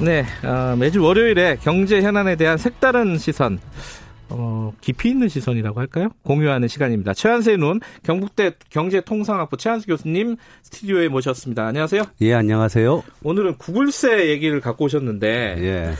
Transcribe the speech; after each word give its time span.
네, 0.00 0.24
어, 0.44 0.76
매주 0.76 1.02
월요일에 1.02 1.58
경제 1.60 2.00
현안에 2.00 2.36
대한 2.36 2.56
색다른 2.56 3.18
시선, 3.18 3.58
어, 4.28 4.72
깊이 4.80 5.08
있는 5.08 5.28
시선이라고 5.28 5.80
할까요? 5.80 6.10
공유하는 6.22 6.68
시간입니다. 6.68 7.14
최한수의 7.14 7.58
눈, 7.58 7.80
경북대 8.04 8.52
경제통상학부 8.70 9.56
최한수 9.56 9.88
교수님 9.88 10.36
스튜디오에 10.62 11.08
모셨습니다. 11.08 11.66
안녕하세요. 11.66 12.02
예, 12.20 12.34
안녕하세요. 12.34 13.02
오늘은 13.24 13.56
구글세 13.58 14.28
얘기를 14.28 14.60
갖고 14.60 14.84
오셨는데, 14.84 15.56
예. 15.58 15.92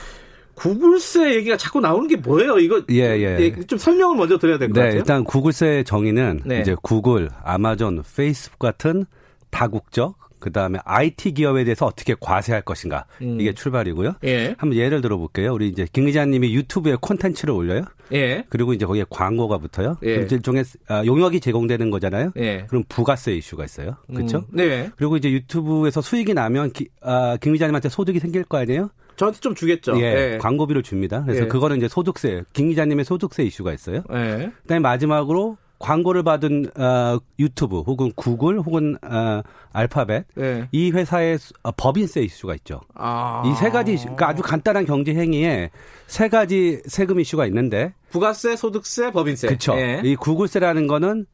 구글세 0.55 1.35
얘기가 1.35 1.57
자꾸 1.57 1.81
나오는 1.81 2.07
게 2.07 2.15
뭐예요? 2.15 2.57
이거 2.59 2.81
예, 2.91 2.95
예. 2.95 3.55
좀 3.67 3.77
설명을 3.77 4.15
먼저 4.15 4.37
드려야 4.37 4.57
될것 4.57 4.75
네, 4.75 4.81
같아요. 4.81 4.97
일단 4.97 5.23
구글세 5.25 5.83
정의는 5.85 6.41
네. 6.45 6.61
이제 6.61 6.75
구글, 6.81 7.29
아마존, 7.43 8.03
페이스북 8.15 8.59
같은 8.59 9.05
다국적 9.49 10.15
그 10.39 10.51
다음에 10.51 10.79
IT 10.83 11.33
기업에 11.33 11.63
대해서 11.63 11.85
어떻게 11.85 12.15
과세할 12.19 12.61
것인가 12.61 13.05
음. 13.21 13.39
이게 13.39 13.53
출발이고요. 13.53 14.15
예, 14.25 14.55
한번 14.57 14.77
예를 14.77 15.01
들어볼게요. 15.01 15.53
우리 15.53 15.67
이제 15.67 15.85
김 15.91 16.05
기자님이 16.05 16.53
유튜브에 16.55 16.97
콘텐츠를 16.99 17.53
올려요. 17.53 17.83
예, 18.13 18.43
그리고 18.49 18.73
이제 18.73 18.85
거기에 18.85 19.05
광고가 19.09 19.57
붙어요. 19.59 19.97
예. 20.03 20.27
일종의 20.31 20.63
아, 20.87 21.05
용역이 21.05 21.39
제공되는 21.39 21.89
거잖아요. 21.91 22.31
예. 22.37 22.65
그럼 22.67 22.83
부가세 22.89 23.35
이슈가 23.35 23.65
있어요. 23.65 23.97
그렇죠? 24.07 24.39
음, 24.39 24.43
네. 24.51 24.89
그리고 24.95 25.17
이제 25.17 25.31
유튜브에서 25.31 26.01
수익이 26.01 26.33
나면 26.33 26.71
기, 26.71 26.89
아, 27.01 27.37
김 27.39 27.53
기자님한테 27.53 27.89
소득이 27.89 28.19
생길 28.19 28.43
거 28.43 28.57
아니에요? 28.57 28.89
저한테 29.15 29.41
좀 29.41 29.53
주겠죠. 29.53 29.99
예, 30.01 30.37
광고비를 30.39 30.81
줍니다. 30.81 31.23
그래서 31.25 31.43
예. 31.43 31.47
그거는 31.47 31.77
이제 31.77 31.89
소득세, 31.89 32.43
김 32.53 32.69
기자님의 32.69 33.03
소득세 33.03 33.43
이슈가 33.43 33.73
있어요. 33.73 34.01
예. 34.13 34.51
그다음에 34.61 34.79
마지막으로 34.79 35.57
광고를 35.79 36.23
받은 36.23 36.71
어, 36.77 37.19
유튜브 37.39 37.79
혹은 37.79 38.11
구글 38.15 38.59
혹은 38.59 38.97
어, 39.01 39.41
알파벳 39.71 40.25
예. 40.37 40.67
이 40.71 40.91
회사의 40.91 41.37
수- 41.39 41.53
어, 41.63 41.71
법인세 41.71 42.21
이슈가 42.21 42.53
있죠. 42.55 42.81
아. 42.95 43.43
이세 43.45 43.69
가지 43.69 43.95
그러니까 43.97 44.27
아주 44.29 44.41
간단한 44.41 44.85
경제 44.85 45.13
행위에 45.15 45.69
세 46.07 46.27
가지 46.27 46.81
세금 46.85 47.19
이슈가 47.19 47.45
있는데 47.47 47.93
부가세, 48.11 48.55
소득세, 48.55 49.11
법인세. 49.11 49.47
그렇죠. 49.47 49.75
예. 49.77 50.01
이 50.03 50.15
구글세라는 50.15 50.87
거는 50.87 51.25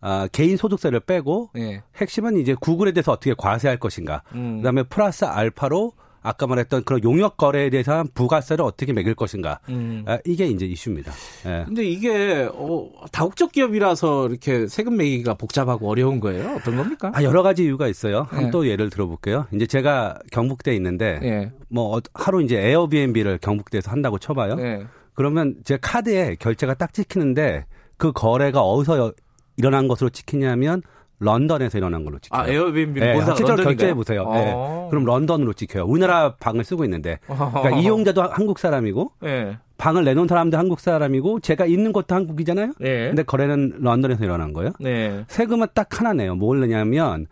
아, 0.00 0.28
개인 0.30 0.56
소득세를 0.56 1.00
빼고 1.00 1.50
예. 1.58 1.82
핵심은 1.96 2.36
이제 2.36 2.54
구글에 2.54 2.92
대해서 2.92 3.10
어떻게 3.10 3.34
과세할 3.36 3.78
것인가. 3.78 4.22
음. 4.32 4.58
그다음에 4.58 4.84
플러스 4.84 5.24
알파로 5.24 5.92
아까 6.28 6.46
말했던 6.46 6.84
그런 6.84 7.02
용역 7.02 7.36
거래에 7.36 7.70
대해서 7.70 8.04
부가세를 8.14 8.64
어떻게 8.64 8.92
매길 8.92 9.14
것인가. 9.14 9.60
음. 9.68 10.04
아, 10.06 10.18
이게 10.26 10.46
이제 10.46 10.66
이슈입니다. 10.66 11.12
예. 11.46 11.64
근데 11.66 11.84
이게 11.84 12.48
어, 12.52 12.90
다국적 13.12 13.52
기업이라서 13.52 14.28
이렇게 14.28 14.66
세금 14.66 14.96
매기가 14.98 15.34
복잡하고 15.34 15.88
어려운 15.88 16.20
거예요? 16.20 16.54
어떤 16.56 16.76
겁니까? 16.76 17.10
아, 17.14 17.22
여러 17.22 17.42
가지 17.42 17.64
이유가 17.64 17.88
있어요. 17.88 18.26
예. 18.32 18.34
한번 18.36 18.50
또 18.50 18.68
예를 18.68 18.90
들어볼게요. 18.90 19.46
이제 19.54 19.66
제가 19.66 20.18
경북대에 20.32 20.74
있는데, 20.76 21.18
예. 21.22 21.52
뭐, 21.68 21.96
어- 21.96 22.00
하루 22.14 22.42
이제 22.42 22.58
에어비앤비를 22.60 23.38
경북대에서 23.38 23.90
한다고 23.90 24.18
쳐봐요. 24.18 24.56
예. 24.60 24.86
그러면 25.14 25.54
제 25.64 25.78
카드에 25.80 26.36
결제가 26.38 26.74
딱 26.74 26.92
찍히는데, 26.92 27.64
그 27.96 28.12
거래가 28.12 28.60
어디서 28.60 28.98
여- 28.98 29.12
일어난 29.56 29.88
것으로 29.88 30.10
찍히냐면, 30.10 30.82
런던에서 31.20 31.78
일어난 31.78 32.04
걸로 32.04 32.18
찍혀요. 32.18 32.40
아 32.40 32.46
에어비앤비는 32.48 33.08
예, 33.08 33.12
본사가 33.14 33.36
실제로? 33.36 33.62
결제해 33.62 33.94
보세요. 33.94 34.24
어. 34.26 34.86
그럼 34.90 35.04
런던으로 35.04 35.52
찍혀요. 35.52 35.84
우리나라 35.84 36.34
방을 36.36 36.62
쓰고 36.64 36.84
있는데, 36.84 37.18
그러니까 37.26 37.70
이용자도 37.80 38.22
한국 38.22 38.58
사람이고, 38.58 39.12
예. 39.24 39.58
방을 39.78 40.04
내놓은 40.04 40.28
사람도 40.28 40.56
한국 40.58 40.80
사람이고, 40.80 41.40
제가 41.40 41.66
있는 41.66 41.92
곳도 41.92 42.14
한국이잖아요. 42.14 42.72
예. 42.82 43.08
근데 43.08 43.22
거래는 43.24 43.78
런던에서 43.80 44.24
일어난 44.24 44.52
거예요. 44.52 44.70
네. 44.80 45.24
세금은 45.28 45.66
딱 45.74 46.00
하나 46.00 46.12
네요. 46.12 46.34
뭘 46.36 46.60
내냐면 46.60 47.26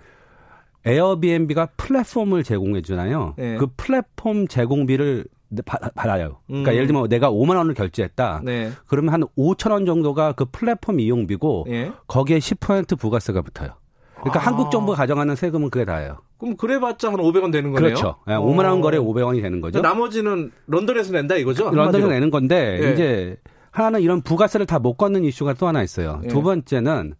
에어비앤비가 0.84 1.70
플랫폼을 1.76 2.44
제공해 2.44 2.80
주잖아요. 2.82 3.34
네. 3.36 3.56
그 3.56 3.66
플랫폼 3.76 4.46
제공비를 4.46 5.24
바- 5.24 5.35
받아요. 5.64 6.38
그러니까 6.46 6.70
음. 6.70 6.74
예를 6.74 6.86
들면 6.86 7.08
내가 7.08 7.30
5만 7.30 7.56
원을 7.56 7.74
결제했다. 7.74 8.42
네. 8.44 8.70
그러면 8.86 9.12
한 9.14 9.22
5천 9.36 9.70
원 9.72 9.86
정도가 9.86 10.32
그 10.32 10.44
플랫폼 10.50 11.00
이용비고 11.00 11.66
예. 11.70 11.92
거기에 12.08 12.38
10% 12.38 12.98
부가세가 12.98 13.42
붙어요. 13.42 13.70
그러니까 14.16 14.40
아. 14.40 14.46
한국 14.46 14.70
정부가 14.70 14.96
가져가는 14.96 15.34
세금은 15.36 15.70
그게 15.70 15.84
다예요. 15.84 16.18
그럼 16.38 16.56
그래봤자 16.56 17.08
한 17.08 17.16
500원 17.16 17.52
되는 17.52 17.72
거네요. 17.72 17.94
그렇죠. 17.94 18.16
예, 18.28 18.32
5만 18.32 18.58
원 18.64 18.78
어. 18.78 18.80
거래 18.80 18.98
500원이 18.98 19.40
되는 19.42 19.60
거죠. 19.60 19.80
나머지는 19.80 20.50
런던에서 20.66 21.12
낸다 21.12 21.36
이거죠? 21.36 21.70
런던에서. 21.70 22.08
내는 22.08 22.30
건데 22.30 22.78
예. 22.82 22.92
이제 22.92 23.36
하나는 23.70 24.00
이런 24.00 24.22
부가세를 24.22 24.66
다 24.66 24.78
못 24.78 24.94
걷는 24.94 25.24
이슈가 25.24 25.54
또 25.54 25.66
하나 25.68 25.82
있어요. 25.82 26.20
예. 26.24 26.28
두 26.28 26.42
번째는 26.42 27.14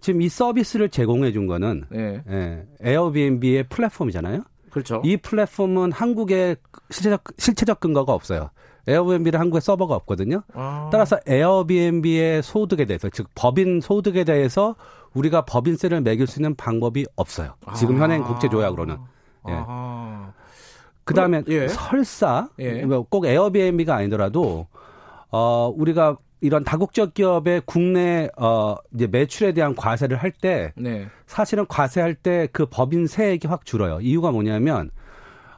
지금 0.00 0.22
이 0.22 0.28
서비스를 0.30 0.88
제공해 0.88 1.30
준 1.30 1.46
거는 1.46 1.84
예. 1.94 2.22
예, 2.30 2.62
에어비앤비의 2.80 3.64
플랫폼이잖아요. 3.68 4.40
그렇죠. 4.70 5.02
이 5.04 5.16
플랫폼은 5.16 5.92
한국에 5.92 6.56
실체적, 6.90 7.24
실체적 7.38 7.80
근거가 7.80 8.12
없어요. 8.12 8.50
에어비앤비는 8.86 9.38
한국에 9.38 9.60
서버가 9.60 9.94
없거든요. 9.96 10.42
아. 10.54 10.88
따라서 10.90 11.18
에어비앤비의 11.26 12.42
소득에 12.42 12.84
대해서, 12.86 13.08
즉 13.10 13.28
법인 13.34 13.80
소득에 13.80 14.24
대해서 14.24 14.74
우리가 15.14 15.44
법인세를 15.44 16.00
매길 16.00 16.26
수 16.26 16.38
있는 16.38 16.54
방법이 16.54 17.06
없어요. 17.16 17.54
지금 17.76 17.96
아. 17.96 18.04
현행 18.04 18.22
국제 18.22 18.48
조약으로는. 18.48 18.96
예. 19.48 19.52
아하. 19.52 20.32
그 21.04 21.14
다음에 21.14 21.42
그럼, 21.42 21.62
예. 21.62 21.68
설사 21.68 22.48
예. 22.58 22.84
뭐꼭 22.84 23.26
에어비앤비가 23.26 23.94
아니더라도 23.94 24.68
어 25.30 25.72
우리가 25.76 26.16
이런 26.40 26.64
다국적 26.64 27.14
기업의 27.14 27.62
국내 27.66 28.28
어 28.38 28.76
이제 28.94 29.06
매출에 29.06 29.52
대한 29.52 29.74
과세를 29.74 30.16
할때 30.16 30.72
네. 30.76 31.06
사실은 31.26 31.66
과세할 31.68 32.14
때 32.14 32.48
그 32.52 32.66
법인 32.66 33.06
세액이 33.06 33.46
확 33.48 33.64
줄어요. 33.64 34.00
이유가 34.00 34.30
뭐냐면 34.32 34.90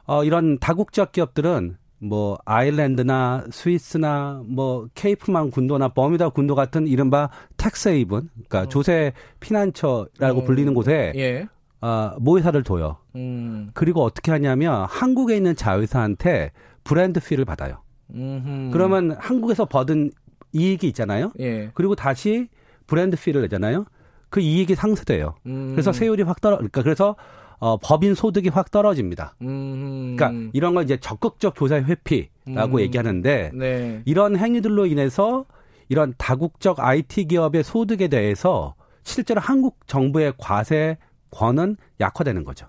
어 0.05 0.23
이런 0.23 0.59
다국적 0.59 1.11
기업들은 1.11 1.77
뭐 1.99 2.37
아일랜드나 2.43 3.45
스위스나 3.51 4.41
뭐 4.45 4.87
케이만 4.93 5.51
군도나 5.51 5.89
버뮤다 5.89 6.29
군도 6.29 6.55
같은 6.55 6.87
이른바 6.87 7.29
tax 7.57 7.89
haven 7.89 8.29
그러니까 8.33 8.67
조세 8.67 9.13
피난처라고 9.39 10.41
음. 10.41 10.45
불리는 10.45 10.73
곳에 10.73 11.13
예. 11.15 11.47
어 11.81 12.11
모회사를 12.19 12.63
둬요. 12.63 12.97
음. 13.15 13.69
그리고 13.73 14.03
어떻게 14.03 14.31
하냐면 14.31 14.85
한국에 14.89 15.37
있는 15.37 15.55
자회사한테 15.55 16.51
브랜드 16.83 17.21
fee를 17.21 17.45
받아요. 17.45 17.77
음흠. 18.13 18.71
그러면 18.71 19.15
한국에서 19.17 19.65
받은 19.65 20.11
이익이 20.53 20.87
있잖아요. 20.87 21.31
예. 21.39 21.71
그리고 21.73 21.95
다시 21.95 22.47
브랜드 22.87 23.17
fee를 23.17 23.41
내잖아요. 23.41 23.85
그 24.29 24.39
이익이 24.39 24.75
상쇄돼요. 24.75 25.35
음. 25.45 25.71
그래서 25.71 25.91
세율이 25.91 26.23
확 26.23 26.41
떨어. 26.41 26.57
그러니까 26.57 26.81
그래서 26.81 27.15
어, 27.59 27.77
법인 27.77 28.13
소득이 28.15 28.49
확 28.49 28.71
떨어집니다. 28.71 29.35
음. 29.41 30.15
그러니까 30.15 30.49
이런 30.53 30.73
걸 30.73 30.83
이제 30.83 30.97
적극적 30.97 31.55
조세 31.55 31.75
회피라고 31.75 32.77
음. 32.77 32.79
얘기하는데 32.79 33.51
네. 33.53 34.01
이런 34.05 34.35
행위들로 34.35 34.85
인해서 34.85 35.45
이런 35.89 36.13
다국적 36.17 36.79
IT 36.79 37.25
기업의 37.25 37.63
소득에 37.63 38.07
대해서 38.07 38.75
실제로 39.03 39.39
한국 39.39 39.79
정부의 39.87 40.33
과세권은 40.37 41.77
약화되는 41.99 42.43
거죠. 42.43 42.67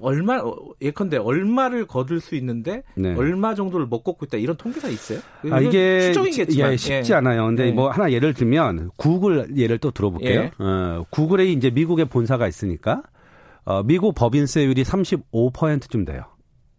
얼마 0.00 0.38
어, 0.38 0.56
예컨대 0.80 1.16
얼마를 1.16 1.86
거둘 1.86 2.20
수 2.20 2.34
있는데 2.36 2.82
네. 2.94 3.14
얼마 3.14 3.54
정도를 3.54 3.86
못 3.86 4.02
걷고 4.02 4.26
있다 4.26 4.38
이런 4.38 4.56
통계가 4.56 4.88
있어요? 4.88 5.20
아, 5.50 5.60
이게 5.60 6.00
추정이겠지만 6.00 6.72
예, 6.72 6.76
쉽지 6.76 7.12
예. 7.12 7.16
않아요. 7.16 7.46
근데 7.46 7.68
예. 7.68 7.72
뭐 7.72 7.90
하나 7.90 8.10
예를 8.12 8.34
들면 8.34 8.90
구글 8.96 9.56
예를 9.56 9.78
또 9.78 9.90
들어볼게요. 9.90 10.40
예. 10.40 10.50
어, 10.58 11.04
구글에 11.10 11.46
이제 11.46 11.70
미국에 11.70 12.04
본사가 12.04 12.46
있으니까 12.46 13.02
어, 13.64 13.82
미국 13.82 14.14
법인세율이 14.14 14.84
35%쯤 14.84 16.04
돼요. 16.04 16.22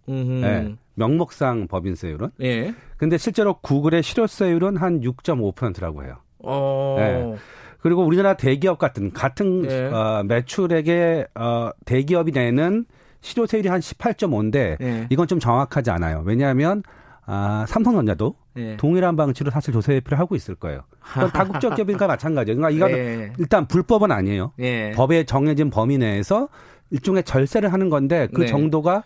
음흠. 0.10 0.46
예, 0.46 0.76
명목상 0.96 1.68
법인세율은. 1.68 2.30
예. 2.42 2.74
근데 2.98 3.18
실제로 3.18 3.60
구글의 3.60 4.04
실효세율은 4.04 4.78
한 4.78 5.02
6.5%라고 5.02 6.04
해요. 6.04 6.18
어. 6.40 6.96
예. 7.00 7.36
그리고 7.80 8.04
우리나라 8.06 8.36
대기업 8.36 8.80
같은 8.80 9.12
같은 9.12 9.70
예. 9.70 9.86
어, 9.86 10.24
매출액의 10.24 11.28
어, 11.36 11.72
대기업이 11.86 12.32
내는 12.32 12.86
실효세율이 13.22 13.70
한 13.70 13.80
18.5인데 13.80 14.82
예. 14.82 15.08
이건 15.10 15.28
좀 15.28 15.40
정확하지 15.40 15.92
않아요. 15.92 16.24
왜냐하면 16.26 16.84
아, 17.26 17.66
삼성전자도 17.68 18.36
예. 18.58 18.78
동일한 18.78 19.16
방식으로 19.16 19.52
사실 19.52 19.74
조세 19.74 19.94
회피를 19.94 20.18
하고 20.18 20.36
있을 20.36 20.56
거예요. 20.56 20.82
그건 21.02 21.30
다국적 21.34 21.76
기업이니까 21.76 22.08
마찬가지예요. 22.08 22.58
그러니까 22.58 22.76
이거는 22.76 22.98
예. 22.98 23.34
일단 23.38 23.68
불법은 23.68 24.12
아니에요. 24.12 24.54
예. 24.60 24.92
법에 24.92 25.26
정해진 25.26 25.70
범위 25.70 25.98
내에서 25.98 26.48
일종의 26.90 27.24
절세를 27.24 27.74
하는 27.74 27.90
건데 27.90 28.28
그 28.34 28.42
네. 28.42 28.48
정도가 28.48 29.04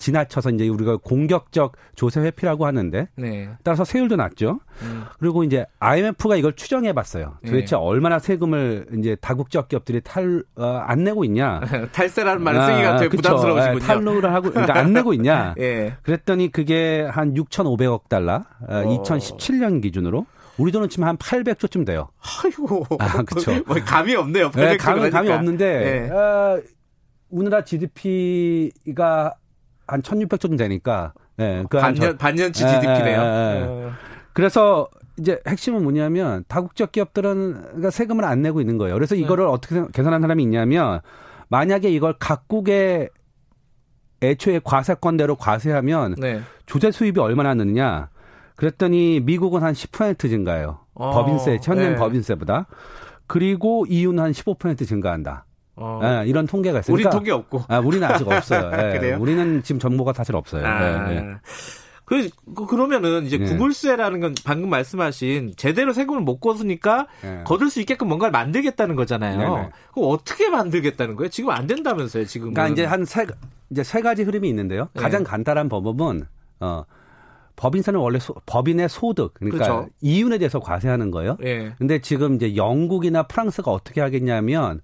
지나쳐서 0.00 0.50
이제 0.50 0.66
우리가 0.66 0.96
공격적 0.96 1.76
조세 1.94 2.20
회피라고 2.20 2.66
하는데 2.66 3.08
네. 3.16 3.50
따라서 3.62 3.84
세율도 3.84 4.16
낮죠. 4.16 4.58
음. 4.82 5.04
그리고 5.20 5.44
이제 5.44 5.66
IMF가 5.78 6.36
이걸 6.36 6.54
추정해 6.54 6.92
봤어요. 6.92 7.36
도대체 7.44 7.76
네. 7.76 7.82
얼마나 7.82 8.18
세금을 8.18 8.86
이제 8.98 9.16
다국적 9.20 9.68
기업들이 9.68 10.00
탈, 10.00 10.42
어, 10.56 10.64
안 10.84 11.04
내고 11.04 11.24
있냐. 11.24 11.60
탈세라는 11.92 12.42
말을 12.42 12.62
쓰기가 12.62 12.96
되게 12.96 13.08
그쵸. 13.10 13.22
부담스러우시군요. 13.22 13.76
예, 13.76 13.86
탈루를 13.86 14.32
하고, 14.32 14.50
그러니까 14.50 14.78
안 14.78 14.92
내고 14.92 15.12
있냐. 15.14 15.54
예. 15.60 15.94
그랬더니 16.02 16.50
그게 16.50 17.02
한 17.02 17.34
6,500억 17.34 18.08
달러, 18.08 18.44
어, 18.66 18.74
어. 18.74 19.02
2017년 19.04 19.82
기준으로. 19.82 20.26
우리 20.56 20.72
돈은 20.72 20.88
치면 20.88 21.08
한 21.08 21.16
800조쯤 21.16 21.86
돼요. 21.86 22.08
아이고. 22.42 22.84
아, 22.98 23.22
그쵸. 23.22 23.52
뭐 23.66 23.76
감이 23.84 24.14
없네요. 24.14 24.50
네, 24.50 24.76
800 24.76 24.78
감이, 24.78 25.00
감이 25.00 25.10
그러니까. 25.10 25.34
없는데, 25.36 26.04
예. 26.06 26.10
어, 26.10 26.60
우리나라 27.30 27.64
GDP가 27.64 29.34
한 29.90 30.02
1,600조 30.02 30.40
좀 30.40 30.56
되니까, 30.56 31.12
예, 31.38 31.64
그한 31.68 31.94
반년 31.94 32.18
반년치 32.18 32.64
예, 32.64 32.68
GDP네요. 32.68 33.20
예, 33.20 33.66
예, 33.66 33.84
예. 33.86 33.90
그래서 34.32 34.88
이제 35.18 35.38
핵심은 35.46 35.82
뭐냐면 35.82 36.44
다국적 36.48 36.92
기업들은 36.92 37.60
그러니까 37.62 37.90
세금을 37.90 38.24
안 38.24 38.42
내고 38.42 38.60
있는 38.60 38.78
거예요. 38.78 38.94
그래서 38.94 39.14
이거를 39.14 39.46
어떻게 39.46 39.74
생- 39.74 39.88
계산한 39.88 40.20
사람이 40.20 40.42
있냐면 40.44 41.00
만약에 41.48 41.90
이걸 41.90 42.14
각국의 42.18 43.10
애초에 44.22 44.60
과세권대로 44.62 45.36
과세하면 45.36 46.14
네. 46.18 46.40
조세 46.66 46.90
수입이 46.90 47.18
얼마나 47.20 47.54
느느냐? 47.54 48.08
그랬더니 48.56 49.20
미국은 49.20 49.62
한 49.62 49.72
10% 49.72 50.18
증가해요. 50.28 50.78
어, 50.94 51.10
법인세, 51.12 51.58
천년 51.60 51.92
네. 51.92 51.96
법인세보다. 51.96 52.66
그리고 53.26 53.86
EU는 53.88 54.22
한 54.22 54.32
15% 54.32 54.86
증가한다. 54.86 55.46
어. 55.80 56.00
예, 56.02 56.28
이런 56.28 56.46
통계가 56.46 56.80
있어요. 56.80 56.94
우리 56.94 57.02
그러니까- 57.02 57.10
통계 57.18 57.30
없고. 57.32 57.64
아, 57.68 57.78
우리는 57.78 58.06
아직 58.06 58.28
없어요. 58.28 58.70
예, 58.94 58.98
그래요? 58.98 59.18
우리는 59.20 59.62
지금 59.62 59.78
정보가 59.78 60.12
사실 60.12 60.36
없어요. 60.36 60.64
아. 60.66 61.10
예, 61.10 61.16
예. 61.16 61.24
그, 62.04 62.28
그- 62.56 62.66
그러면은 62.66 63.24
이제 63.24 63.38
네. 63.38 63.44
구글세라는 63.46 64.18
건 64.20 64.34
방금 64.44 64.68
말씀하신 64.68 65.52
제대로 65.56 65.92
세금을 65.92 66.20
못 66.22 66.40
거두니까 66.40 67.06
예. 67.24 67.42
거둘 67.44 67.70
수 67.70 67.80
있게끔 67.80 68.08
뭔가를 68.08 68.32
만들겠다는 68.32 68.96
거잖아요. 68.96 69.70
그럼 69.94 70.08
어떻게 70.10 70.50
만들겠다는 70.50 71.14
거예요? 71.16 71.28
지금 71.30 71.50
안 71.50 71.66
된다면서요, 71.68 72.24
지금. 72.26 72.52
그러니까 72.52 72.72
이제 72.72 72.84
한 72.84 73.04
세 73.04 73.26
이제 73.70 73.84
세 73.84 74.00
가지 74.02 74.24
흐름이 74.24 74.48
있는데요. 74.48 74.88
네. 74.94 75.00
가장 75.02 75.22
간단한 75.22 75.68
방법은 75.68 76.24
어 76.58 76.82
법인세는 77.54 78.00
원래 78.00 78.18
소- 78.18 78.34
법인의 78.46 78.88
소득 78.88 79.34
그러니까 79.34 79.58
그렇죠. 79.64 79.88
이윤에 80.00 80.38
대해서 80.38 80.58
과세하는 80.58 81.12
거예요. 81.12 81.36
예. 81.44 81.74
근데 81.78 82.00
지금 82.00 82.34
이제 82.34 82.56
영국이나 82.56 83.22
프랑스가 83.24 83.70
어떻게 83.70 84.00
하겠냐면 84.00 84.80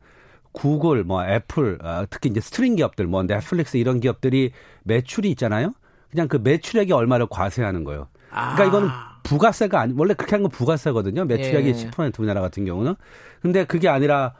구글, 0.56 1.04
뭐 1.04 1.22
애플, 1.22 1.78
아, 1.82 2.06
특히 2.08 2.30
이제 2.30 2.40
스트링 2.40 2.76
기업들, 2.76 3.06
뭐 3.06 3.22
넷플릭스 3.22 3.76
이런 3.76 4.00
기업들이 4.00 4.52
매출이 4.84 5.30
있잖아요. 5.32 5.74
그냥 6.10 6.28
그 6.28 6.38
매출액의 6.42 6.94
얼마를 6.94 7.26
과세하는 7.28 7.84
거예요. 7.84 8.08
그러니까 8.30 8.62
아. 8.62 8.66
이거는 8.66 8.88
부가세가 9.22 9.78
아니 9.78 9.92
원래 9.96 10.14
그렇게 10.14 10.34
한건 10.34 10.50
부가세거든요. 10.50 11.26
매출액의 11.26 11.68
예. 11.68 11.72
10% 11.72 12.18
우리나라 12.18 12.40
같은 12.40 12.64
경우는. 12.64 12.94
근데 13.42 13.64
그게 13.64 13.88
아니라 13.90 14.32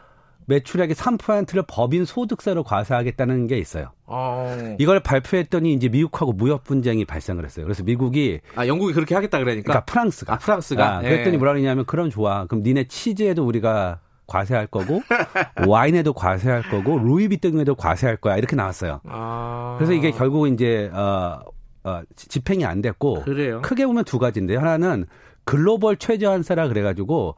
매출액의 0.47 0.95
3%를 0.97 1.65
법인 1.69 2.07
소득세로 2.07 2.63
과세하겠다는 2.63 3.47
게 3.49 3.59
있어요. 3.59 3.91
어. 4.07 4.77
이걸 4.79 5.01
발표했더니 5.01 5.75
이제 5.75 5.89
미국하고 5.89 6.33
무역 6.33 6.65
분쟁이 6.65 7.05
발생을 7.05 7.45
했어요. 7.45 7.67
그래서 7.67 7.83
미국이 7.83 8.41
아, 8.55 8.67
영국이 8.67 8.95
그렇게 8.95 9.15
하겠다 9.15 9.39
그러니까. 9.39 9.65
그러니까 9.65 9.85
프랑스가 9.85 10.35
아, 10.35 10.39
프랑스가? 10.39 10.99
아, 10.99 11.01
그랬더니 11.03 11.35
예. 11.35 11.39
뭐라 11.39 11.53
그러냐면 11.53 11.85
그럼 11.85 12.09
좋아. 12.09 12.47
그럼 12.47 12.63
니네 12.63 12.85
치즈에도 12.85 13.45
우리가 13.45 14.01
과세할 14.27 14.67
거고 14.67 15.01
와인에도 15.69 16.13
과세할 16.13 16.63
거고 16.71 16.99
루이비통에도 16.99 17.75
과세할 17.75 18.17
거야. 18.17 18.37
이렇게 18.37 18.57
나왔어요. 18.57 19.01
아. 19.05 19.77
그래서 19.79 19.93
이게 19.93 20.11
결국 20.11 20.49
이제 20.49 20.91
어, 20.93 21.41
어, 21.85 22.03
지- 22.17 22.29
집행이 22.29 22.65
안 22.65 22.83
됐고 22.83 23.23
그래요. 23.23 23.63
크게 23.63 23.87
보면 23.87 24.05
두 24.05 24.19
가지인데 24.19 24.57
하나는 24.57 25.07
글로벌 25.45 25.97
최저한세라 25.97 26.69
그래가지고 26.69 27.37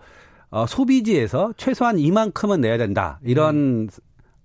어, 0.50 0.67
소비지에서 0.67 1.52
최소한 1.58 1.99
이만큼은 1.99 2.62
내야 2.62 2.79
된다 2.79 3.20
이런 3.23 3.90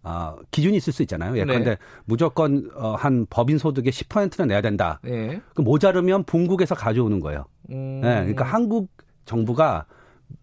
어, 0.06 0.36
기준이 0.52 0.76
있을 0.76 0.92
수 0.92 1.02
있잖아요. 1.04 1.38
예컨대 1.38 1.64
네. 1.64 1.78
무조건 2.04 2.70
어, 2.76 2.96
한 2.96 3.26
법인 3.30 3.58
소득의 3.58 3.94
10%는 3.94 4.50
내야 4.50 4.60
된다. 4.60 5.00
예. 5.08 5.40
그 5.56 5.62
모자르면 5.62 6.26
본국에서 6.26 6.76
가져오는 6.76 7.22
거예요. 7.22 7.46
음. 7.72 8.02
예, 8.04 8.10
그러니까 8.10 8.44
한국 8.44 8.90
정부가 9.24 9.86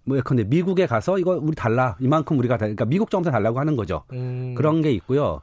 뭐 0.05 0.17
예컨대 0.17 0.45
미국에 0.45 0.87
가서 0.87 1.19
이거 1.19 1.39
우리 1.43 1.55
달라 1.55 1.97
이만큼 2.01 2.39
우리가 2.39 2.57
달- 2.57 2.69
그러니까 2.69 2.85
미국 2.85 3.11
정부에 3.11 3.31
달라고 3.33 3.59
하는 3.61 3.77
거죠. 3.77 4.03
음. 4.13 4.55
그런 4.57 4.83
게 4.83 4.91
있고요. 4.93 5.41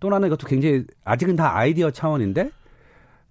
또 0.00 0.10
하나 0.12 0.26
이것도 0.26 0.46
굉장히 0.46 0.84
아직은 1.04 1.36
다 1.36 1.56
아이디어 1.56 1.90
차원인데 1.90 2.50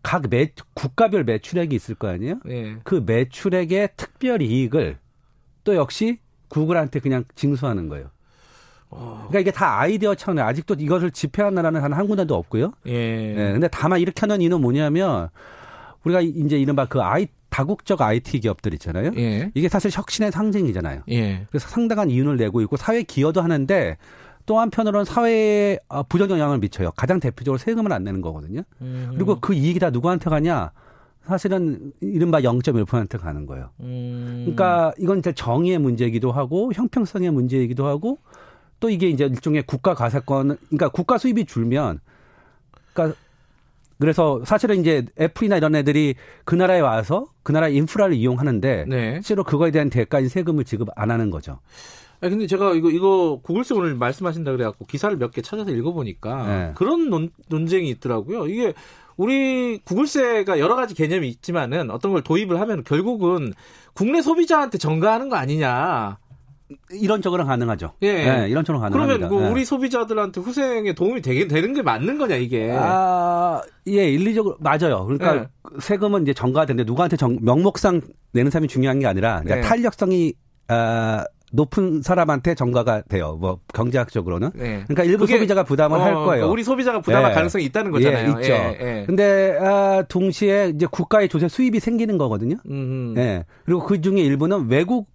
각 0.04 0.24
매, 0.30 0.52
국가별 0.74 1.24
매출액이 1.24 1.76
있을 1.76 1.96
거 1.96 2.08
아니에요? 2.10 2.40
예. 2.50 2.78
그 2.84 3.04
매출액의 3.06 3.90
특별 3.98 4.42
이익을 4.42 4.98
또 5.64 5.76
역시 5.76 6.20
구글한테 6.50 7.00
그냥 7.00 7.24
징수하는 7.36 7.90
거예요. 7.90 8.10
그러니까 8.90 9.40
이게 9.40 9.52
다 9.52 9.80
아이디어 9.80 10.16
차원에 10.16 10.42
아직도 10.42 10.76
이것을 10.80 11.12
집행한 11.12 11.54
나라는 11.56 11.82
한 11.84 11.94
한 11.94 12.08
군데도 12.08 12.36
없고요. 12.36 12.72
예. 12.88 12.92
예. 12.94 13.52
근데 13.54 13.68
다만 13.70 14.00
이렇게 14.00 14.22
하는 14.22 14.40
이유는 14.42 14.62
뭐냐면 14.62 15.30
우리가 16.06 16.22
이제 16.22 16.58
이른바 16.58 16.86
그 16.86 17.02
아이 17.02 17.28
다국적 17.58 18.00
IT 18.00 18.42
기업들 18.42 18.76
있잖아요. 18.76 19.12
예. 19.18 19.52
이게 19.56 19.68
사실 19.68 19.90
혁신의 19.92 20.32
상징이잖아요. 20.32 21.02
예. 21.10 21.48
그래서 21.50 21.68
상당한 21.68 22.12
이윤을 22.12 22.38
내고 22.38 22.62
있고 22.62 22.78
사회 22.78 23.02
기여도 23.02 23.42
하는데 23.42 23.98
또 24.46 24.60
한편으로는 24.60 25.06
사회에 25.06 25.80
어, 25.90 26.04
부정 26.04 26.30
영향을 26.30 26.60
미쳐요. 26.60 26.92
가장 26.96 27.20
대표적으로 27.20 27.58
세금을 27.58 27.92
안 27.92 28.04
내는 28.04 28.22
거거든요. 28.22 28.62
음. 28.82 29.10
그리고 29.16 29.40
그 29.40 29.56
이익이 29.56 29.80
다 29.80 29.90
누구한테 29.90 30.30
가냐? 30.30 30.72
사실은 31.26 31.94
이른바 32.00 32.42
0.1% 32.42 33.20
가는 33.20 33.46
거예요. 33.48 33.72
음. 33.80 34.42
그러니까 34.44 34.94
이건 35.00 35.18
이제 35.18 35.34
정의의 35.34 35.80
문제이기도 35.80 36.32
하고 36.32 36.72
형평성의 36.76 37.32
문제이기도 37.32 37.88
하고 37.88 38.20
또 38.80 38.92
이게 38.92 39.10
이제 39.10 39.26
일종의 39.26 39.64
국가 39.64 39.96
가세권, 39.96 40.58
그러니까 40.68 40.90
국가 40.90 41.18
수입이 41.18 41.46
줄면, 41.46 42.02
그러니까 42.94 43.18
그래서 44.00 44.42
사실은 44.46 44.80
이제 44.82 45.06
애플이나 45.20 45.58
이런 45.58 45.76
애들이 45.76 46.16
그 46.46 46.56
나라에 46.56 46.80
와서 46.80 47.28
그 47.44 47.52
나라 47.52 47.68
인프라를 47.68 48.16
이용하는데 48.16 48.86
네. 48.88 49.14
실제로 49.16 49.44
그거에 49.44 49.72
대한 49.72 49.90
대가인 49.90 50.30
세금을 50.30 50.64
지급 50.66 50.90
안 50.96 51.10
하는 51.12 51.30
거죠. 51.32 51.60
아 52.20 52.30
근데 52.30 52.48
제가 52.48 52.74
이거 52.74 52.90
이거 52.90 53.40
구글세 53.44 53.76
오늘 53.76 53.94
말씀하신다 53.96 54.52
그래갖고 54.52 54.86
기사를 54.86 55.16
몇 55.18 55.32
개 55.32 55.42
찾아서 55.42 55.72
읽어보니까 55.72 56.48
네. 56.48 56.72
그런 56.76 57.10
논, 57.10 57.30
논쟁이 57.48 57.90
있더라고요. 57.90 58.48
이게 58.48 58.74
우리 59.18 59.80
구글세가 59.84 60.60
여러 60.60 60.76
가지 60.76 60.94
개념이 60.94 61.28
있지만은 61.30 61.90
어떤 61.90 62.12
걸 62.14 62.22
도입을 62.22 62.60
하면 62.60 62.84
결국은 62.84 63.54
국내 63.94 64.22
소비자한테 64.22 64.78
전가하는 64.78 65.30
거 65.30 65.36
아니냐. 65.38 66.18
이런 66.92 67.22
쪽으로 67.22 67.46
가능하죠. 67.46 67.94
예. 68.02 68.14
네, 68.14 68.50
이런 68.50 68.66
쪽으로 68.66 68.82
가능합니다. 68.82 69.28
그러면 69.28 69.40
그 69.40 69.46
예. 69.46 69.52
우리 69.52 69.66
소비자들한테 69.66 70.42
후생에 70.42 70.94
도움이 70.94 71.22
되게 71.22 71.48
되는 71.48 71.74
게 71.74 71.82
맞는 71.82 72.18
거냐 72.18 72.36
이게. 72.36 72.72
아, 72.78 73.62
예, 73.88 74.10
일리적으로 74.10 74.58
맞아요. 74.60 75.06
그러니까 75.06 75.34
네. 75.34 75.48
세금은 75.80 76.24
이제 76.24 76.34
전가가 76.34 76.66
되는데 76.66 76.86
누구한테 76.86 77.16
정, 77.16 77.38
명목상 77.42 78.02
내는 78.34 78.52
사람이 78.52 78.68
중요한 78.68 79.00
게 79.00 79.08
아니라 79.08 79.42
이제 79.46 79.56
네. 79.56 79.62
탄력성이 79.62 80.34
아, 80.68 81.24
높은 81.54 82.02
사람한테 82.02 82.56
전가가 82.56 83.02
돼요. 83.04 83.38
뭐 83.40 83.60
경제학적으로는. 83.74 84.52
네. 84.56 84.84
그러니까 84.88 85.04
일부 85.04 85.26
소비자가 85.26 85.64
부담을 85.64 86.00
할 86.02 86.14
어, 86.14 86.16
거예요. 86.16 86.26
그러니까 86.26 86.48
우리 86.48 86.64
소비자가 86.64 87.00
부담할 87.00 87.32
예. 87.32 87.36
가능성이 87.36 87.64
있다는 87.66 87.92
거잖아요. 87.92 88.36
예, 88.38 88.42
있죠. 88.42 88.54
예, 88.54 88.78
예. 88.82 89.04
근데 89.06 89.58
아, 89.62 90.04
동시에 90.10 90.74
이제 90.76 90.86
국가의 90.86 91.30
조세 91.30 91.48
수입이 91.48 91.80
생기는 91.80 92.18
거거든요. 92.18 92.58
음, 92.70 93.14
예. 93.18 93.46
그리고 93.66 93.86
그 93.86 94.02
중에 94.02 94.20
일부는 94.20 94.68
외국 94.68 95.08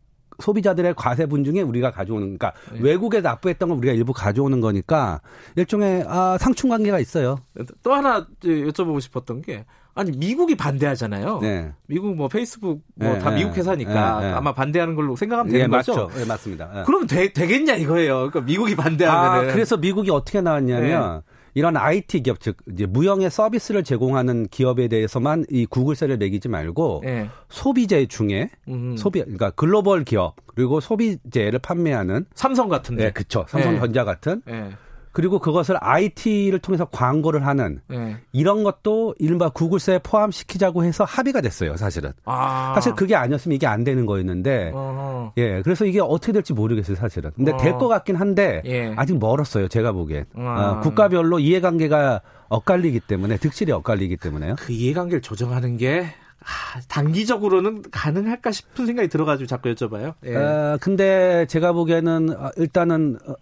소비자들의 0.43 0.95
과세 0.97 1.27
분 1.27 1.45
중에 1.45 1.63
우리가 1.63 1.91
가져오는 1.91 2.37
그러니까 2.37 2.53
예. 2.77 2.81
외국에 2.81 3.21
납부했던 3.21 3.69
걸 3.69 3.79
우리가 3.79 3.95
일부 3.95 4.13
가져오는 4.13 4.61
거니까 4.61 5.21
일종의 5.57 6.05
아, 6.07 6.37
상충 6.39 6.71
관계가 6.71 6.99
있어요. 6.99 7.39
또 7.83 7.95
하나 7.95 8.27
여쭤보고 8.43 9.01
싶었던 9.01 9.43
게 9.43 9.65
아니 9.95 10.11
미국이 10.13 10.55
반대하잖아요. 10.55 11.41
네. 11.41 11.73
미국 11.87 12.17
뭐 12.17 12.29
페이스북 12.29 12.83
뭐 12.95 13.13
네, 13.13 13.19
다 13.19 13.31
네, 13.31 13.37
미국 13.37 13.57
회사니까 13.57 14.21
네, 14.21 14.27
네. 14.29 14.33
아마 14.33 14.53
반대하는 14.55 14.95
걸로 14.95 15.17
생각하면 15.17 15.53
되는 15.53 15.67
예, 15.67 15.69
거죠. 15.69 15.95
맞죠. 15.95 16.21
예, 16.21 16.25
맞습니다. 16.25 16.71
예. 16.77 16.83
그럼 16.85 17.07
되, 17.07 17.33
되겠냐 17.33 17.75
이거예요. 17.77 18.31
그러니까 18.31 18.41
미국이 18.41 18.73
아, 18.73 18.77
반대하면은 18.83 19.53
그래서 19.53 19.77
미국이 19.77 20.11
어떻게 20.11 20.41
나왔냐면 20.41 21.23
이런 21.55 21.77
IT 21.77 22.23
기업 22.23 22.41
즉 22.41 22.57
이제 22.73 22.87
무형의 22.87 23.31
서비스를 23.31 23.85
제공하는 23.85 24.49
기업에 24.49 24.89
대해서만 24.89 25.45
이 25.51 25.67
구글세를 25.67 26.17
매기지 26.19 26.49
말고 26.49 27.03
예. 27.05 27.29
소비재 27.49 28.07
중에 28.07 28.51
음. 28.69 28.97
소비 28.97 29.21
그러니까 29.21 29.51
글로벌 29.51 30.05
기업 30.05 30.37
그리고 30.47 30.81
소비재를 30.81 31.59
판매하는 31.59 32.27
삼성 32.35 32.69
같은데. 32.69 33.05
네, 33.05 33.11
그쵸. 33.11 33.45
삼성전자 33.49 34.05
같은 34.05 34.43
예. 34.49 34.71
그리고 35.13 35.39
그것을 35.39 35.77
IT를 35.81 36.59
통해서 36.59 36.87
광고를 36.87 37.47
하는 37.47 37.81
네. 37.89 38.17
이런 38.33 38.65
것도 38.65 39.15
이른바 39.19 39.51
구글사에 39.51 40.01
포함시키자고 40.03 40.85
해서 40.85 41.05
합의가 41.05 41.41
됐어요, 41.43 41.77
사실은. 41.77 42.13
아. 42.25 42.73
사실 42.75 42.95
그게 42.95 43.15
아니었으면 43.15 43.55
이게 43.55 43.67
안 43.67 43.85
되는 43.85 44.07
거였는데, 44.07 44.73
어허. 44.75 45.33
예, 45.37 45.63
그래서 45.63 45.85
이게 45.85 46.01
어떻게 46.01 46.33
될지 46.33 46.55
모르겠어요, 46.55 46.97
사실은. 46.97 47.31
근데 47.37 47.53
어. 47.53 47.57
될것 47.59 47.89
같긴 47.89 48.17
한데, 48.17 48.63
예. 48.65 48.95
아직 48.97 49.19
멀었어요, 49.19 49.69
제가 49.69 49.93
보기엔. 49.93 50.25
아. 50.35 50.79
어, 50.79 50.81
국가별로 50.81 51.39
이해관계가 51.39 52.23
엇갈리기 52.49 53.01
때문에, 53.01 53.37
득실이 53.37 53.71
엇갈리기 53.73 54.17
때문에요. 54.17 54.57
그 54.59 54.73
이해관계를 54.73 55.21
조정하는 55.21 55.77
게 55.77 56.07
아, 56.41 56.81
단기적으로는 56.89 57.83
가능할까 57.91 58.51
싶은 58.51 58.87
생각이 58.87 59.09
들어가지고 59.09 59.47
자꾸 59.47 59.73
여쭤봐요. 59.73 60.15
예. 60.25 60.35
어, 60.35 60.79
근데 60.81 61.47
제가 61.47 61.73
보기에는, 61.73 62.31
어, 62.31 62.51
일단은, 62.57 63.19
어, 63.27 63.35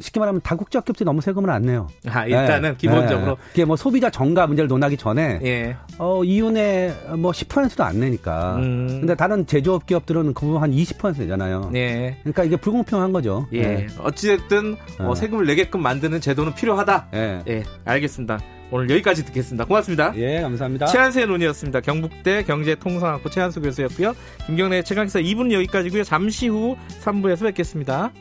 쉽게 0.00 0.20
말하면 0.20 0.40
다국적 0.42 0.84
기업들이 0.84 1.04
너무 1.04 1.20
세금을 1.20 1.50
안 1.50 1.62
내요. 1.62 1.88
아, 2.08 2.26
일단은 2.26 2.70
예, 2.70 2.76
기본적으로 2.76 3.32
예. 3.32 3.48
그게 3.48 3.64
뭐 3.64 3.76
소비자 3.76 4.10
정가 4.10 4.46
문제를 4.46 4.68
논하기 4.68 4.96
전에, 4.96 5.40
예. 5.42 5.76
어, 5.98 6.22
이윤의 6.22 7.16
뭐 7.18 7.32
10%도 7.32 7.82
안 7.84 8.00
내니까. 8.00 8.56
음. 8.56 8.86
근데 9.00 9.14
다른 9.14 9.46
제조업 9.46 9.86
기업들은 9.86 10.34
그 10.34 10.46
부분 10.46 10.62
한 10.62 10.70
20% 10.70 11.18
내잖아요. 11.18 11.70
예. 11.74 12.16
그러니까 12.22 12.44
이게 12.44 12.56
불공평한 12.56 13.12
거죠. 13.12 13.46
예. 13.52 13.86
어찌됐든 13.98 14.76
어, 15.00 15.10
어. 15.10 15.14
세금을 15.14 15.46
내게끔 15.46 15.82
만드는 15.82 16.20
제도는 16.20 16.54
필요하다. 16.54 17.08
예. 17.14 17.42
예. 17.48 17.62
알겠습니다. 17.84 18.38
오늘 18.70 18.90
여기까지 18.90 19.24
듣겠습니다. 19.24 19.64
고맙습니다. 19.64 20.12
예, 20.16 20.42
감사합니다. 20.42 20.86
최한수의 20.86 21.26
논의였습니다. 21.26 21.80
경북대 21.80 22.44
경제통상학부 22.44 23.30
최한수 23.30 23.62
교수였고요. 23.62 24.14
김경래 24.46 24.82
최강기사 24.82 25.20
2분 25.20 25.52
여기까지고요. 25.52 26.04
잠시 26.04 26.48
후 26.48 26.76
3부에서 27.02 27.44
뵙겠습니다. 27.44 28.12